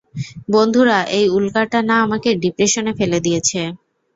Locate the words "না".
1.89-1.95